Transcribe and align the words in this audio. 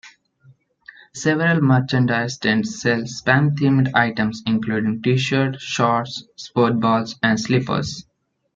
Several 1.13 1.61
merchandise 1.61 2.39
tents 2.39 2.81
sell 2.81 3.01
Spam-themed 3.03 3.91
items 3.93 4.41
including 4.47 5.03
T-shirts, 5.03 5.61
shorts, 5.61 6.23
sport 6.35 6.79
balls, 6.79 7.19
and 7.21 7.39
slippers. 7.39 8.03